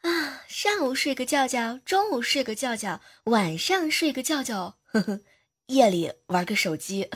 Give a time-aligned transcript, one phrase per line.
[0.00, 5.20] 啊，上午睡个觉觉，中午睡个觉觉，晚上睡个觉觉，呵呵，
[5.66, 7.10] 夜里玩个手机。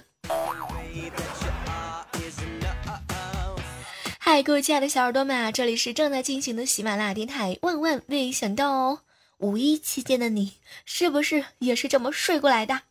[4.19, 7.59] 嗨，各位亲爱的小耳朵们啊，这里是正在进行的喜马拉雅电台。
[7.63, 9.01] 万万没想到哦，
[9.39, 12.83] 五一期间的你是不是也是这么睡过来的？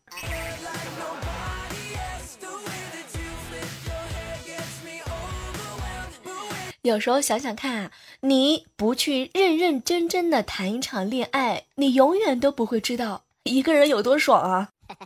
[6.84, 14.70] 有时候想想看啊，你不去认认真真的谈一场恋爱，你永远都不会知道一个人有多爽啊！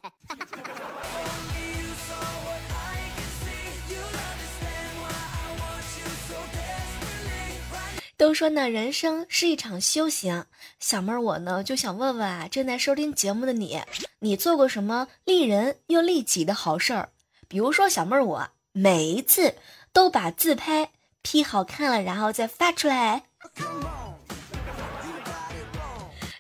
[8.17, 10.45] 都说呢，人生是一场修行。
[10.79, 13.79] 小妹儿，我呢就想问问啊，正在收听节目的你，
[14.21, 17.09] 你做过什么利人又利己的好事儿？
[17.47, 19.53] 比如说，小妹儿我每一次
[19.93, 20.89] 都把自拍
[21.29, 23.25] P 好看了，然后再发出来，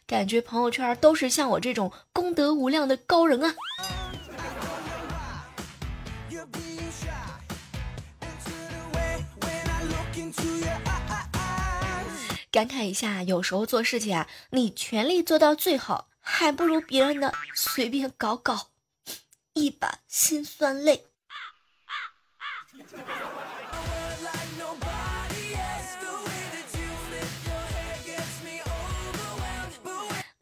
[0.05, 3.53] 感觉朋友圈都是像我这种功德无量的高人啊。
[12.49, 18.69] 感慨一下，有时候做事情啊，你全力做到最好，还不如别人的随便搞搞，
[19.51, 21.07] 一把辛酸泪。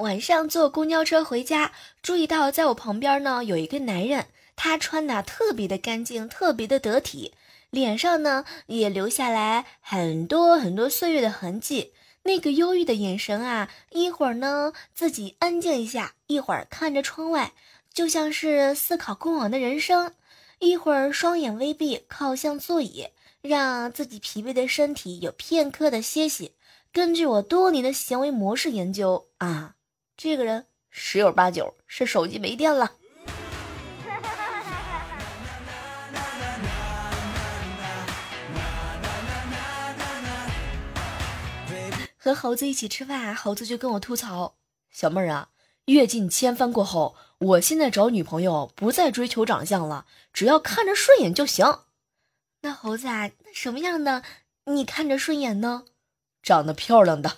[0.06, 1.72] 晚上坐公交车回家，
[2.04, 7.34] 注意到在我旁边呢有一个男人，他穿的特别的干净，特别的得体，
[7.72, 11.92] 脸上呢也留下来很多很多岁月的痕迹。
[12.22, 17.54] 那个忧郁的眼神啊，一会儿呢自己安静一下，一会儿看着窗外，
[17.92, 20.12] 就像是思考过往的人生；
[20.60, 23.08] 一会儿双眼微闭，靠向座椅，
[23.42, 26.52] 让自己疲惫的身体有片刻的歇息。
[26.94, 29.74] 根据我多年的行为模式研究啊，
[30.18, 32.94] 这个人十有八九是手机没电了。
[42.18, 44.56] 和猴子一起吃饭，猴子就跟我吐槽
[44.90, 45.50] ：“小妹儿啊，
[45.86, 51.80] 阅尽千帆过后，我现在找女朋友不再追求长相了，只要看着顺眼就行。”
[52.62, 54.24] 那猴子啊，那什么样的
[54.66, 55.84] 你看着顺眼呢？
[56.42, 57.38] 长得漂亮的。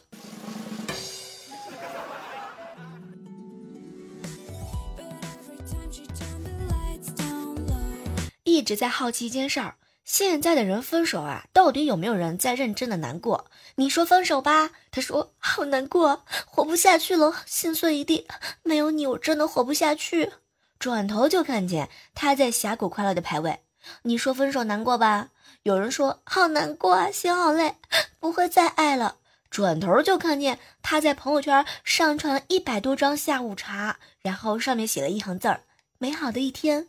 [8.58, 9.76] 一直在好奇一件事儿。
[10.04, 13.52] 现在的人分手啊，到底有没有人在认真的难过？
[13.76, 18.26] 你说分手吧，他说好难过，活不下去了，心碎一地，
[18.64, 20.32] 没有你我真的活不下去。
[20.80, 23.60] 转头就看见他在峡谷快乐的排位。
[24.04, 25.30] 你说分手难过吧？
[25.64, 27.76] 有人说好难过啊，心好累，
[28.20, 29.18] 不会再爱了。
[29.52, 35.62] 转头就看见他在朋友圈上传了一百多张下午茶，然后上面写了一行字儿：
[35.98, 36.88] 美好的一天。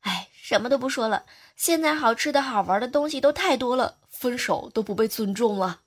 [0.00, 1.24] 哎，什么都不说了。
[1.56, 5.80] 现在好吃的好玩的东西都太多了，分手都不被尊重了。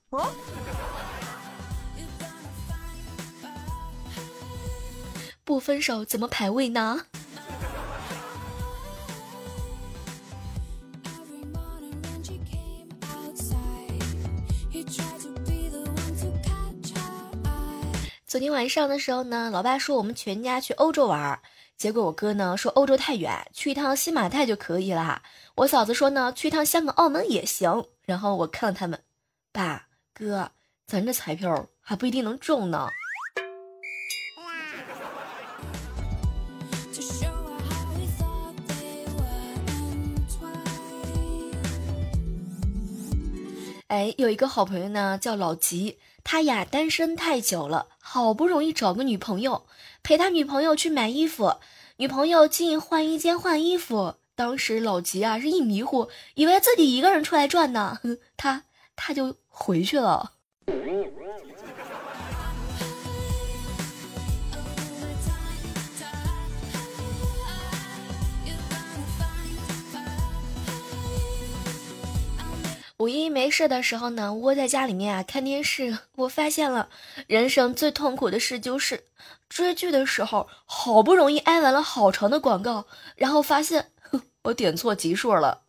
[5.44, 7.06] 不分手怎么排位呢？
[18.24, 21.38] 昨天晚上的时候呢，老爸说我们全家去欧洲玩。
[21.82, 25.20] 结果我哥呢说欧洲太远，去一趟新马泰就可以了。
[25.56, 27.86] 我嫂子说呢去一趟香港、澳门也行。
[28.04, 29.00] 然后我看了他们，
[29.50, 30.52] 爸哥，
[30.86, 32.88] 咱这彩票还不一定能中呢。
[43.88, 49.66] 哎，有一个好朋友呢叫老吉，他呀单身太久了，好不容易找个女朋友。
[50.04, 51.60] 陪他女朋友去买衣服，
[51.96, 54.14] 女朋友进换衣间换衣服。
[54.34, 57.98] 当时老吉啊是一迷糊，以为自己一个人出来转呢，
[58.36, 58.64] 他
[58.96, 60.32] 他就回去了。
[73.02, 75.98] 五一没事的时候呢，窝在家里面啊看电视。
[76.14, 76.88] 我发现了，
[77.26, 79.06] 人生最痛苦的事就是
[79.48, 83.88] 追剧的时候，好不容易挨完了好长的广告，然后发现
[84.44, 85.62] 我点错集数了。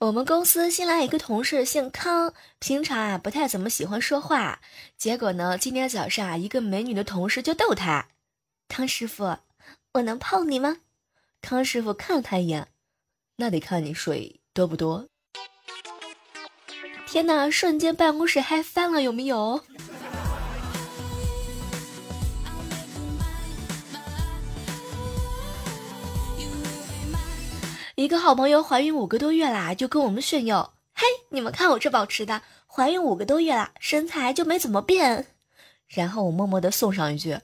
[0.00, 4.60] 我们公司新来一个同事，姓康，平常啊不太怎么喜欢说话。
[4.96, 8.06] 结果呢，今天早上啊，一个美女的同事就逗他
[8.68, 9.38] ：“康师傅，
[9.94, 10.76] 我能泡你吗？”
[11.42, 12.68] 康师傅看了他一眼
[13.38, 15.08] ：“那得看你水多不多。”
[17.04, 19.64] 天哪，瞬间办公室嗨翻了，有没有？
[27.98, 35.26] 一个好朋友怀孕五个多月啦，就跟我们炫耀：“嘿，你们看我这保持的，怀孕五个多月啦，身材就没怎么变。”
[35.88, 37.40] 然后我默默的送上一句：“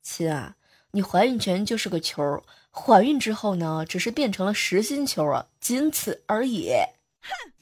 [0.00, 0.56] 亲啊，
[0.92, 6.70] 你怀孕前就是个球，怀孕之后呢，只是变成了实心球啊，仅此而已。”
[7.20, 7.52] 哼。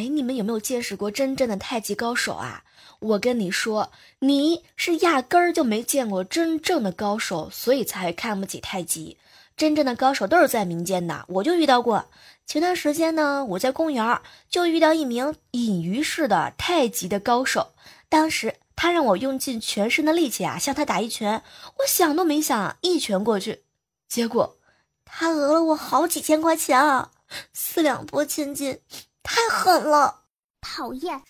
[0.00, 2.64] 哎，你们有没有见识过真正的太极高手啊？
[3.00, 9.18] 我跟你说，你是压根儿就没见过真正的高手，所以才看不起太极。
[9.58, 12.06] 真正的高手都是在民间的，我就遇到过。
[12.46, 17.74] 前段时间呢，我在公园就遇到一名隐于市的太极的高手。
[18.08, 21.42] 当时他让我用尽全身的力气啊，向他打一拳。
[21.80, 23.64] 我想都没想，一拳过去，
[24.08, 24.56] 结果
[25.04, 27.10] 他讹了我好几千块钱啊！
[27.52, 28.80] 四两拨千斤，
[29.22, 30.24] 太狠了，
[30.60, 31.22] 讨厌。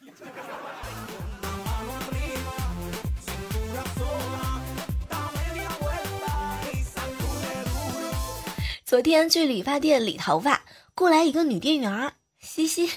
[8.84, 10.64] 昨天去理发店理头发，
[10.94, 12.90] 过来一个女店员，嘻嘻。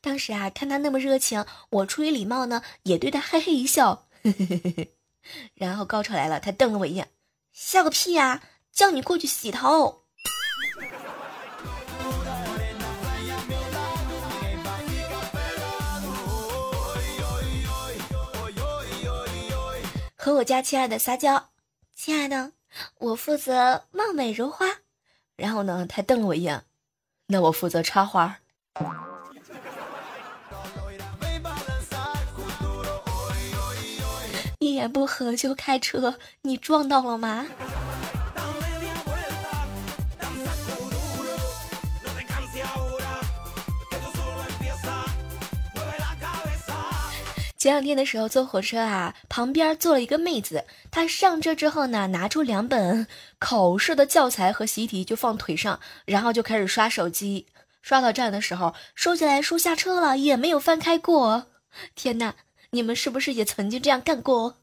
[0.00, 4.06] 当时啊，看她那么热情，我出于礼貌呢，也对她嘿嘿一笑。
[5.54, 7.10] 然后高潮来了，她瞪了我一眼，
[7.52, 8.42] 笑个屁呀！
[8.72, 10.05] 叫你过去洗头。
[20.26, 21.50] 和我家亲爱的撒娇，
[21.94, 22.50] 亲爱的，
[22.98, 24.66] 我负责貌美如花。
[25.36, 26.64] 然后呢，他瞪了我一眼，
[27.28, 28.40] 那我负责插花。
[34.58, 37.46] 一言不合就开车，你撞到了吗？
[47.66, 50.66] 前两天的时候坐火车啊，旁边坐了一个妹子。
[50.92, 53.08] 她上车之后呢，拿出两本
[53.40, 57.48] 考试的教材和习题就放腿上，然后就开始刷手机。
[57.82, 61.48] 刷到站的时候，收起来书下车了，也没有翻开过。
[61.96, 62.36] 天哪，
[62.70, 64.58] 你们是不是也曾经这样干过？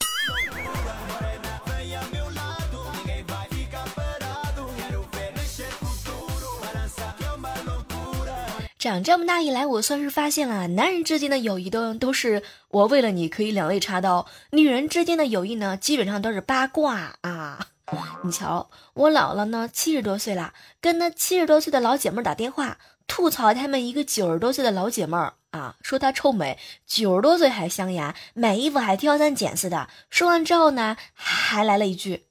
[8.84, 17.68] 长这么大以来，我算是发现了，男人之间的友谊都都是我为了你可以两肋插刀，女人之间的友谊呢，基本上都是八卦啊。
[18.26, 22.78] 你瞧，我姥姥呢，七十多岁了，跟那七十多岁的老姐妹打电话，
[23.08, 29.88] 吐槽他们一个九十多岁的老姐妹儿啊，说她臭美，九十多岁还镶牙，买衣服还挑三拣四的。
[30.10, 32.26] 说完之后呢，还来了一句：“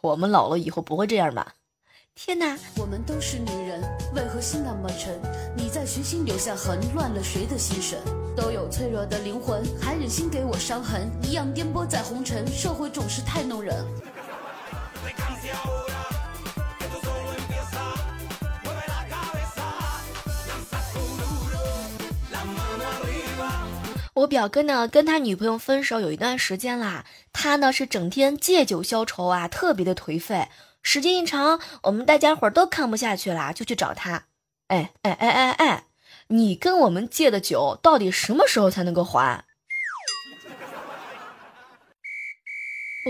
[0.00, 1.56] 我们姥姥以后不会这样吧？”
[2.22, 2.54] 天哪！
[2.76, 3.80] 我们都是女人，
[4.14, 5.18] 为何心那么沉？
[5.56, 7.98] 你在寻心留下痕，乱了谁的心神？
[8.36, 11.10] 都有脆弱的灵魂，还忍心给我伤痕？
[11.22, 13.74] 一样颠簸在红尘，社会总是太弄人。
[24.12, 30.48] 我表哥呢，跟他女朋友分手有一段时间啦，他呢是整天借酒消愁啊，特别的颓废。
[30.82, 34.26] 时间一长，我们大家伙都看不下去了，就去找他。
[34.68, 35.84] 哎哎哎哎哎，
[36.28, 39.44] 你跟我们借的酒到底什么时候才能够还？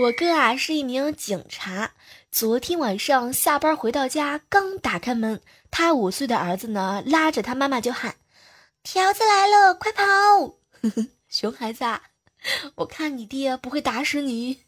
[0.03, 1.91] 我哥啊是一名警察，
[2.31, 8.15] 昨天晚上下班回到家，刚打开门，他五岁的儿子呢拉着他妈妈就喊
[8.83, 10.03] ：“条子来了，快跑！”
[11.29, 12.01] 熊孩子，啊，
[12.75, 14.63] 我看你爹不会打死你。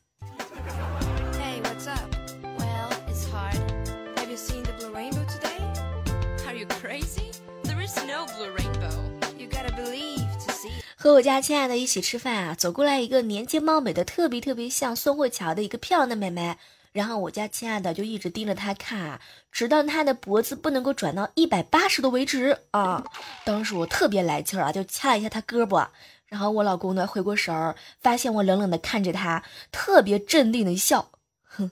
[11.04, 16.58] 和我家亲爱的一起吃饭啊，走过来一个年轻貌美的，特别特别像宋慧乔的一个漂亮的妹妹。
[16.94, 23.04] 然后我家亲爱的就一直盯着她看啊，直到她的脖子不能够转到一百八十度为止啊。
[23.44, 25.86] 当时我特别来气儿啊，就掐了一下她胳膊。
[26.28, 29.44] 然后我老公呢回过神儿，发现我冷冷的看着他，
[29.74, 31.12] 特别镇定的一笑，
[31.44, 31.70] 哼，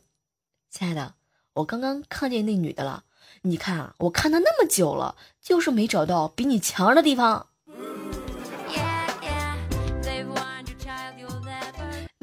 [0.70, 1.14] 亲爱的，
[1.54, 3.06] 我刚刚看见那女的了。
[3.44, 7.48] 你看啊，我看她那么久了，就是没找到比你强的地方。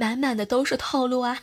[0.01, 1.37] 满满的都是套路啊。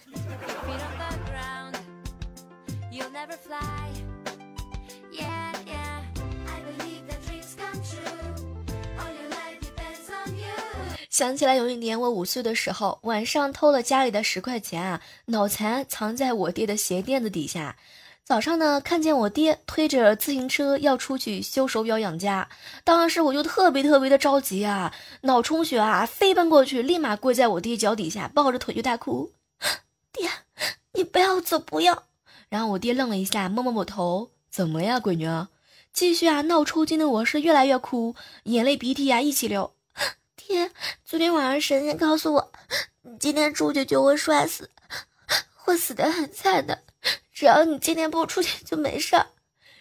[11.10, 17.76] 想起来有一年我五岁的时候，晚上偷了家里的十块钱啊，脑残藏在我爹的鞋垫子底下。
[18.26, 22.50] 早上呢，看见我爹推着自行车要出去修手表养家，
[22.84, 24.92] 当时我就特别特别的着急啊，
[25.22, 29.32] 脑充血啊，飞奔过去，立马跪在我爹脚底下，抱着腿就大哭
[30.12, 30.28] ：“爹，
[30.94, 32.06] 你不要走，不要！”
[32.50, 35.30] 然后我爹愣了一下，摸摸我头：“怎么呀，闺女？”
[35.94, 38.16] 继续啊，闹抽筋的我是越来越哭，
[38.46, 39.76] 眼泪鼻涕啊一起流。
[40.36, 40.72] 爹，
[41.06, 42.52] 昨天晚上神仙告诉我，
[43.04, 44.72] 你今天出去就会摔死，
[45.54, 46.82] 会死得很惨的。
[47.36, 49.28] 只要你今天不出去就没事儿，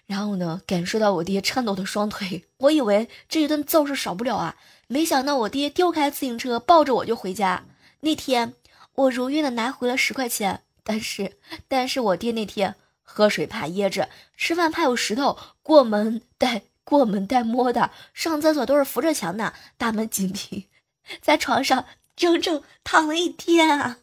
[0.07, 4.57] 然后呢，感受到我爹颤抖的双腿，我以为这一顿揍是少不了啊，
[4.89, 7.65] 没想到我爹丢开自行车，抱着我就回家。
[8.01, 8.55] 那天
[8.97, 11.37] 我如愿的拿回了十块钱，但是，
[11.69, 20.67] 但是我爹那天喝水怕噎着，吃饭怕有石头，过门带过门带摸的，上厕所都是扶着墙的，大门紧闭，
[21.23, 23.99] 在床上整整躺了一天啊。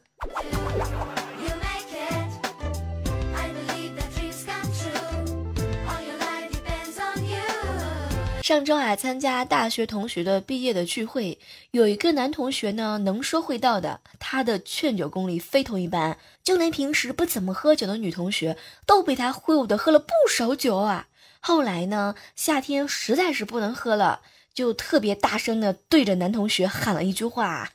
[8.51, 11.39] 上周啊，参加大学同学的毕业的聚会，
[11.71, 21.07] 有一个男同学呢，能说会道的，他的劝酒功力非同一般，就连平时不怎么喝酒的女同学都被他忽悠的喝了不少酒啊。
[21.39, 24.19] 后来呢，夏天实在是不能喝了，
[24.53, 27.69] 就特别大声的对着男同学喊了一句话，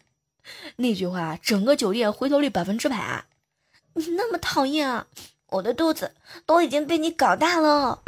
[0.76, 3.24] 那句话整个酒店回头率百分之百啊。
[3.96, 5.06] 你那么讨厌啊，
[5.52, 6.12] 我的肚子
[6.44, 8.02] 都已经被你搞大了。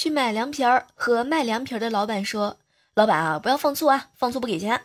[0.00, 2.56] 去买凉皮儿，和卖凉皮儿的老板说
[2.96, 4.80] ：“老板啊，不要放醋啊，放醋不给钱。”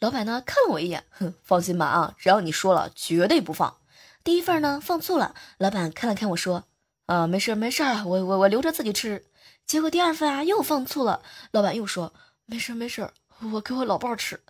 [0.00, 3.76] 老板呢看了我一眼，哼，放心吧啊，只要你说了，绝对不放。
[4.24, 6.64] 第一份呢放醋了，老板看了看我说
[7.06, 9.24] ：“啊，没事没事，我我我留着自己吃。”
[9.64, 12.12] 结果第二份啊又放醋了，老板又说
[12.46, 13.08] ：“没事没事，
[13.52, 14.40] 我给我老伴儿吃。”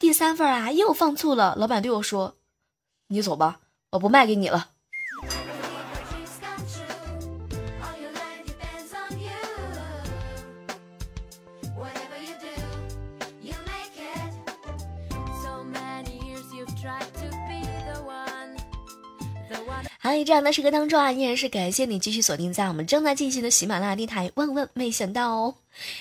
[0.00, 2.38] 第三份啊又放醋了，老板对我说
[3.06, 3.60] ：“你走吧，
[3.90, 4.70] 我不卖给你了。”
[20.10, 24.30] 在这样的时刻当中啊，依然是感谢你继续锁定在我们正在进行的喜马拉雅电台。
[24.34, 25.54] 万万没想到哦！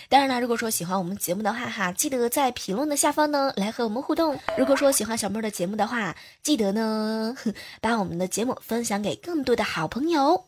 [0.09, 4.39] 当然了，如果说喜欢我们节目的话哈，记得在评论的下方呢来和我们互动。
[4.57, 7.35] 如果说喜欢小妹儿的节目的话，记得呢
[7.81, 10.45] 把我们的节目分享给更多的好朋友。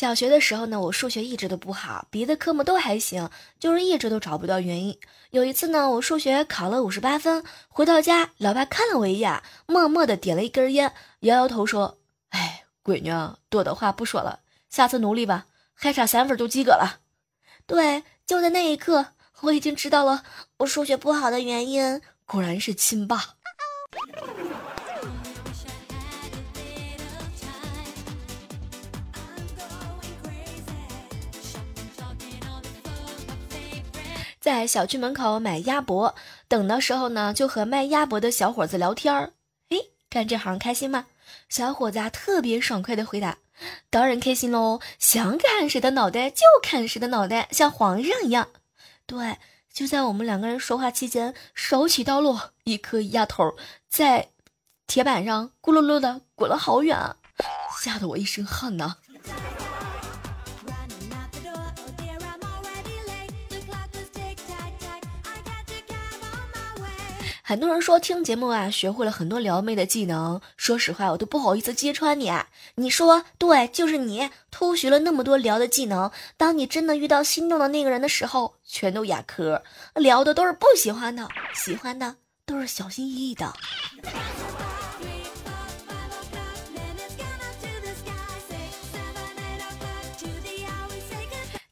[0.00, 3.28] 小学的时候呢，我数学一直都不好，别的科目都还行，
[3.58, 4.98] 就是一直都找不到原因。
[5.30, 11.98] 有一次呢，我数学考了五十八分，回到家，老爸看了我一眼，默默的点了一根烟，摇摇头说
[12.32, 14.40] ：“哎，闺女，多的话不说了，
[14.70, 17.00] 下次努力吧，还差三分就及格了。”
[17.68, 19.08] 对，就在那一刻，
[19.42, 20.22] 我已经知道了
[20.60, 23.34] 我数学不好的原因，果然是亲爸。
[34.50, 36.16] 在小区门口买鸭脖，
[36.48, 39.34] 等的时候呢，就和卖鸭脖的小伙子聊天儿。
[39.68, 39.76] 哎，
[40.10, 41.06] 干这行开心吗？
[41.48, 43.38] 小伙子啊，特别爽快的回答
[43.90, 48.48] ：“当然开心喽，想砍谁的脑袋就砍谁的脑袋，像皇上一样。”
[49.06, 49.38] 对，
[49.72, 53.54] 就在我们两个人说话期间，手起刀落，一颗鸭头
[53.88, 54.30] 在
[54.88, 56.98] 铁板上咕噜噜的滚了好远，
[57.80, 58.96] 吓得我一身汗呐。
[67.50, 70.40] 很多人说听节目啊，学会了很多撩妹的技能。
[70.56, 72.30] 说实话，我都不好意思揭穿你。
[72.30, 76.12] 啊你说对，就是你偷学了那么多撩的技能。
[76.36, 79.64] 当你真的遇到心动的那个人的时候，全都哑壳，
[79.96, 82.14] 聊的都是不喜欢的，喜欢的
[82.46, 83.52] 都是小心翼翼的。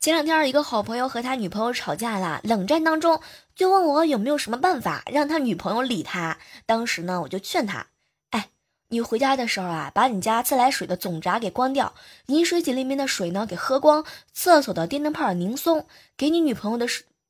[0.01, 3.21] 前两天，一个好朋友和他女朋友吵架了，冷战当中
[3.59, 6.39] 就问我有没有什么办法让他女朋友理他。
[6.65, 7.89] 当时呢，我就劝他
[8.31, 8.51] ：“哎，
[8.87, 11.93] 你回家的时候啊，把你家自来水的总闸给关掉，
[12.27, 16.87] 饮水机里面的水呢给喝光，厕所的电灯泡拧松，给你女朋友的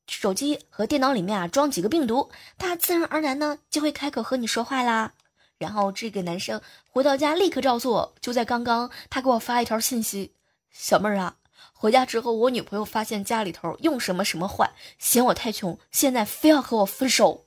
[0.07, 5.13] 手机和电脑里面啊装几个病毒，他自然而然呢就会开口和你说话啦。”
[5.57, 10.35] 然后这个男生回到家立刻照做，就在刚刚，他给我发一条信息
[10.71, 11.37] ：“小妹儿啊。”
[11.73, 17.45] 回家之后，我女朋友发现家里头用什么什么坏，嫌我太穷，现在非要和我分手。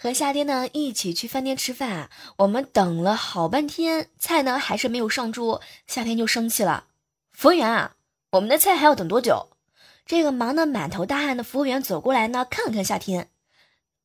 [0.00, 6.84] 和夏天呢一起去饭店吃饭，我们等了好半天，菜呢还是没有上桌，夏天就生气了。
[7.32, 7.96] 服务员啊，
[8.32, 9.48] 我们的菜还要等多久？
[10.04, 13.30] 这个忙得满头大汗的服务员走过来呢，看了看夏天，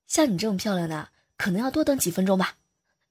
[0.07, 2.55] 像你这么漂亮的，可能要多等几分钟吧。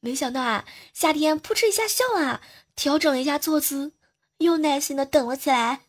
[0.01, 0.65] 没想到啊，
[0.95, 2.41] 夏天扑哧一下笑了，
[2.75, 3.93] 调整了一下坐姿，
[4.39, 5.81] 又耐心的等了起来。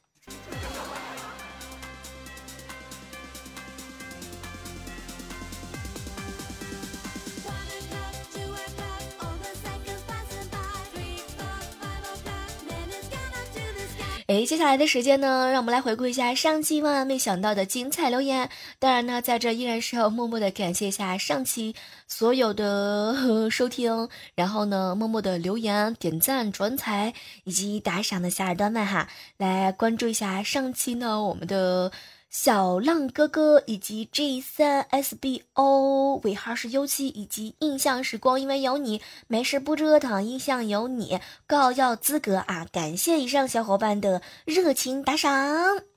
[14.34, 18.50] 哎，接下来的时间呢，让我们来回顾一下上期万万没想到的精彩留言。
[18.80, 21.76] 当然呢，在这依然是要默默的感谢一下上期
[22.08, 27.14] 所有的收听，然后呢，默默的留言、点赞、转采
[27.44, 31.92] 以及打赏的小耳朵们哈，来关注一下上期呢我们的。
[32.34, 42.66] 小浪哥哥以及 G 三 S B O 尾号是 U 七以及印象时光，因为有你没事不折腾，印象有你告要资格啊！
[42.72, 45.32] 感谢以上小伙伴的热情打赏，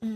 [0.01, 0.15] 嗯。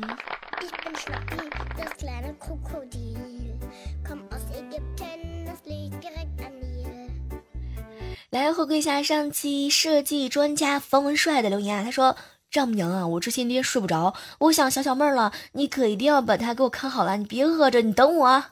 [8.30, 12.16] 来回顾一下上期设计专家冯文帅的留言啊，他说。
[12.52, 18.44] 丈母娘啊，我这些天睡不着，我想小小妹儿了，你可一定要把她给我看好了，你别饿着，你等我。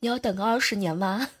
[0.00, 1.30] 你要等个二十年吗？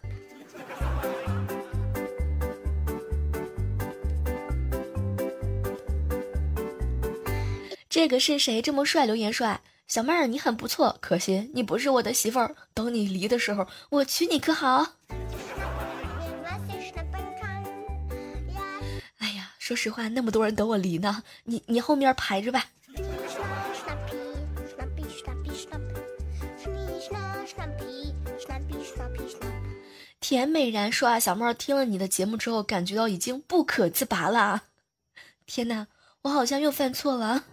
[7.90, 9.04] 这个是谁这么帅？
[9.04, 12.56] 留言帅，小妹儿你很不错，可惜你不是我的媳妇儿。
[12.72, 14.94] 等你离的时候，我娶你可好？
[19.68, 22.64] 说实话，那么多人等我离呢，你你后面排着吧。
[30.20, 34.62] 甜美然说啊，小妹儿听了你的节目之后，感觉到已经不可自拔了。
[35.44, 35.86] 天哪，
[36.22, 37.44] 我好像又犯错了。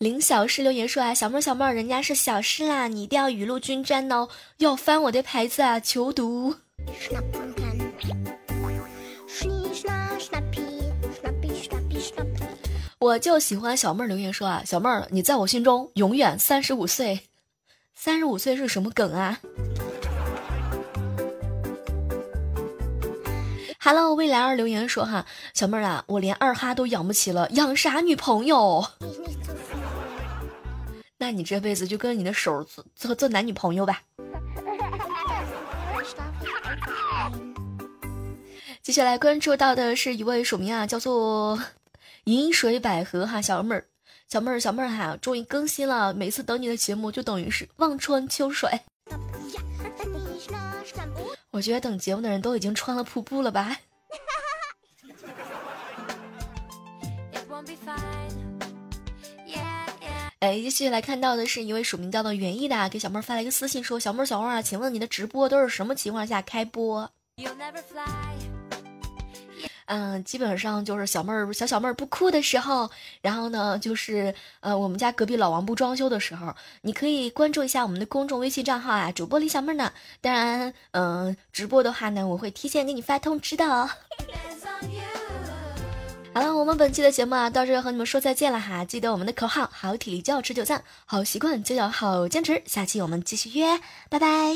[0.00, 6.56] 林小诗留言说啊，小妹儿小妹儿，人家是小诗啦，你一定要雨露均沾哦，要翻我的牌子啊，求读。
[12.98, 17.20] 我就喜欢小妹儿留言说啊，小妹儿你在我心中永远三十五岁，
[17.94, 19.38] 三十五岁是什么梗啊
[23.78, 28.82] ？Hello，未来二留言说哈，小妹儿啊，我连二哈都养不起了，养啥女朋友？
[31.20, 34.00] 那你这辈子就跟你的手做做做男女朋友吧。
[38.82, 41.62] 接下来关注到的是一位署名啊，叫做
[42.24, 43.84] 饮水百合哈小妹儿，
[44.28, 48.70] 小妹儿小妹儿哈，终于更新了，每次等你的节目就等于是望穿秋水。
[51.50, 53.76] 我觉得等节目的人都已经穿了瀑布了吧。
[60.40, 67.10] 哎，继续来看到的是一位署名叫做园艺的，给小妹儿发了一个私信，说：“小妹儿，小妹儿啊，请问你的直播都是什么情况下开播？”
[69.84, 72.88] 嗯，基本上就是小妹儿小小妹儿不哭的时候，
[73.20, 79.92] 然后呢，就是呃，我们家隔壁老王不装修的时候，你可以关注一下我们的公众微信账号啊，主播李小妹儿呢。
[80.22, 83.90] 当然，嗯，直播的话呢，我会提前给你发通知的哦。
[86.32, 88.84] 好了，我们本期的节目啊，到这和你们说再见了哈。
[88.84, 92.62] 记得我们的口号：好体力就要持久战，好习惯就要好坚持。
[92.66, 94.54] 下期我们继续约，拜拜！